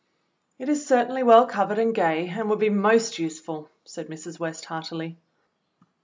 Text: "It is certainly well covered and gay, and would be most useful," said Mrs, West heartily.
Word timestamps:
"It 0.57 0.67
is 0.67 0.87
certainly 0.87 1.21
well 1.21 1.45
covered 1.45 1.77
and 1.77 1.93
gay, 1.93 2.27
and 2.29 2.49
would 2.49 2.57
be 2.57 2.71
most 2.71 3.19
useful," 3.19 3.69
said 3.85 4.07
Mrs, 4.07 4.39
West 4.39 4.65
heartily. 4.65 5.15